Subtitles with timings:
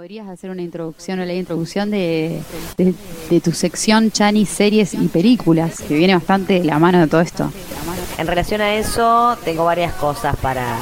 [0.00, 2.40] podrías hacer una introducción o la introducción de,
[2.78, 7.20] de, tu sección Chani, series y películas, que viene bastante de la mano de todo
[7.20, 7.52] esto.
[8.16, 10.78] En relación a eso, tengo varias cosas para,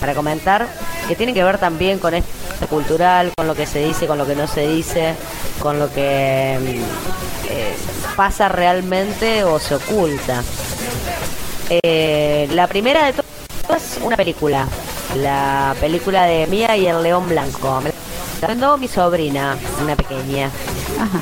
[0.00, 0.66] para comentar,
[1.06, 4.26] que tienen que ver también con esto cultural, con lo que se dice, con lo
[4.26, 5.14] que no se dice,
[5.60, 7.74] con lo que eh,
[8.16, 10.42] pasa realmente o se oculta.
[11.70, 14.66] Eh, la primera de todas es una película,
[15.14, 17.82] la película de Mía y el León Blanco.
[18.78, 20.50] Mi sobrina, una pequeña.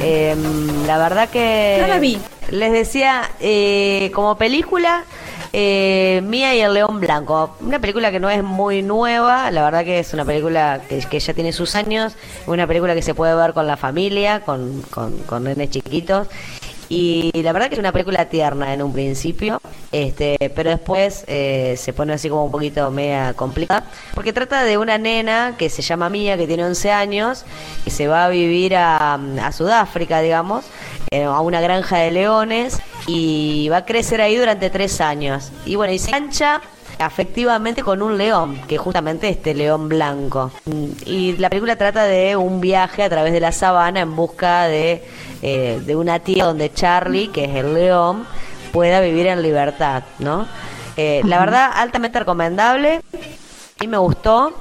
[0.01, 1.85] Em, la verdad que...
[1.89, 2.19] la vi.
[2.51, 5.05] Les decía, eh, como película,
[5.53, 7.57] eh, Mía y el León Blanco.
[7.61, 11.21] Una película que no es muy nueva, la verdad que es una película que, que
[11.21, 12.15] ya tiene sus años,
[12.47, 16.29] una película que se puede ver con la familia, con, con, con nenes chiquitos
[16.89, 19.61] y la verdad que es una película tierna en un principio,
[19.93, 23.85] este, pero después eh, se pone así como un poquito media complicada,
[24.15, 27.45] porque trata de una nena que se llama Mía, que tiene 11 años,
[27.87, 29.19] y se va a vivir a,
[29.53, 30.65] Sudáfrica, digamos,
[31.11, 35.53] eh, a una granja de leones, y va a crecer ahí durante tres años.
[35.65, 36.61] Y bueno, y se engancha
[36.99, 40.51] afectivamente con un león, que justamente este león blanco.
[41.07, 45.05] Y la película trata de un viaje a través de la sabana en busca de,
[45.43, 48.27] eh, de una tía donde Charlie, que es el león,
[48.73, 50.47] pueda vivir en libertad, ¿no?
[50.97, 53.01] Eh, la verdad, altamente recomendable.
[53.81, 54.53] Y me gustó.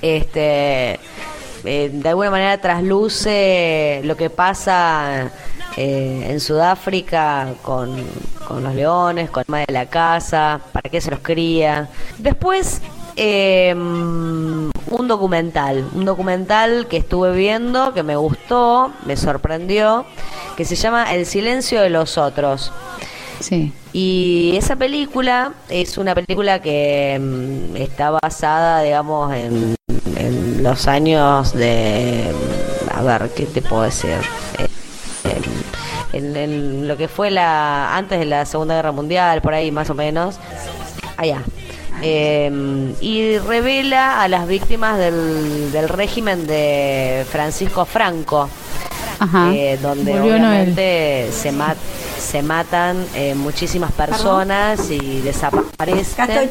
[0.00, 0.98] Este,
[1.64, 5.30] eh, de alguna manera trasluce lo que pasa
[5.76, 8.04] eh, en Sudáfrica con,
[8.50, 11.88] los leones, con el tema de la casa, para qué se los cría.
[12.18, 12.82] Después,
[13.16, 13.74] eh,
[14.92, 20.04] un documental, un documental que estuve viendo, que me gustó, me sorprendió,
[20.56, 22.72] que se llama El silencio de los otros.
[23.40, 23.72] Sí.
[23.92, 29.74] Y esa película es una película que mm, está basada, digamos, en,
[30.16, 32.32] en, los años de...
[32.94, 34.16] A ver, ¿qué te puedo decir?
[34.58, 34.68] Eh,
[36.12, 39.94] en, lo que fue la antes de la Segunda Guerra Mundial, por ahí más o
[39.94, 40.36] menos,
[41.16, 41.42] allá.
[42.00, 48.48] Em, y revela a las víctimas del, del régimen de Francisco Franco,
[49.52, 51.52] eh, donde obviamente se,
[52.18, 56.50] se matan eh, muchísimas personas y desaparecen.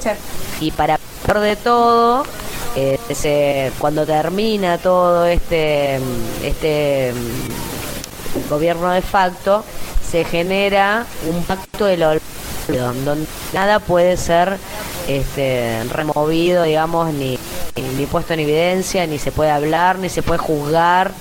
[0.62, 2.24] Y para peor de todo,
[2.76, 6.00] eh, cuando termina todo este,
[6.44, 7.14] este
[8.50, 9.64] gobierno de facto,
[10.10, 14.58] se genera un pacto del olvido, donde nada puede ser
[15.08, 17.38] este, removido, digamos, ni,
[17.98, 21.12] ni puesto en evidencia, ni se puede hablar, ni se puede juzgar.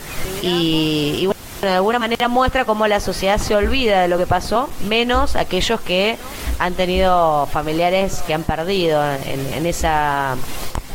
[0.43, 4.69] Y, bueno, de alguna manera muestra cómo la sociedad se olvida de lo que pasó,
[4.89, 6.17] menos aquellos que
[6.59, 10.37] han tenido familiares que han perdido en, esa,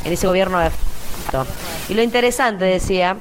[0.03, 1.45] en ese gobierno de facto.
[1.89, 3.17] Y lo interesante, decía,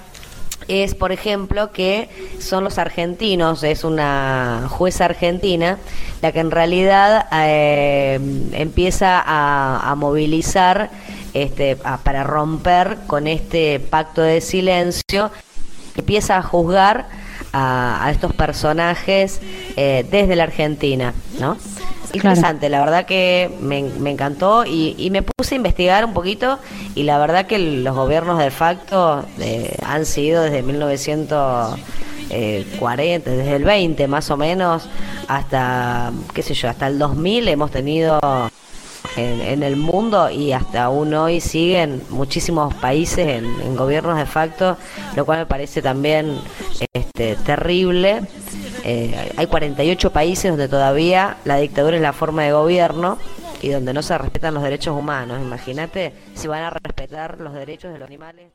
[0.69, 2.09] es, por ejemplo, que
[2.39, 5.79] son los argentinos, es una jueza argentina,
[6.23, 8.19] la que en realidad eh,
[8.53, 10.91] empieza a, movilizar
[11.35, 15.31] este, para romper con este pacto de silencio,
[15.97, 17.07] empieza a juzgar
[17.53, 19.41] a, estos personajes
[19.77, 21.57] eh, desde la Argentina, ¿no?
[22.15, 23.79] Interesante, la verdad que me,
[24.11, 26.59] encantó y, me puse a investigar un poquito
[26.95, 33.65] y la verdad que los gobiernos de facto eh, han sido desde 1940, desde el
[33.65, 34.89] 20 más o menos,
[35.29, 38.21] hasta, qué sé yo, hasta el 2000 hemos tenido
[39.17, 44.77] en, el mundo y hasta aún hoy siguen muchísimos países en, gobiernos de facto,
[45.17, 46.39] lo cual me parece también
[46.93, 48.23] este, terrible.
[48.84, 53.19] Eh, hay 48 países donde todavía la dictadura es la forma de gobierno
[53.62, 55.41] y donde no se respetan los derechos humanos.
[55.41, 58.53] Imagínate si van a respetar los derechos de los animales.